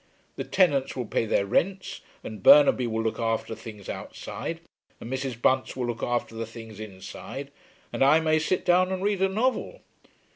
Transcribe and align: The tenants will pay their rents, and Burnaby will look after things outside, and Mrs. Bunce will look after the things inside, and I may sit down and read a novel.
The 0.35 0.43
tenants 0.43 0.95
will 0.95 1.05
pay 1.05 1.27
their 1.27 1.45
rents, 1.45 2.01
and 2.23 2.41
Burnaby 2.41 2.87
will 2.87 3.03
look 3.03 3.19
after 3.19 3.53
things 3.53 3.87
outside, 3.87 4.61
and 4.99 5.13
Mrs. 5.13 5.39
Bunce 5.39 5.75
will 5.75 5.85
look 5.85 6.01
after 6.01 6.33
the 6.33 6.47
things 6.47 6.79
inside, 6.79 7.51
and 7.93 8.03
I 8.03 8.19
may 8.19 8.39
sit 8.39 8.65
down 8.65 8.91
and 8.91 9.03
read 9.03 9.21
a 9.21 9.29
novel. 9.29 9.81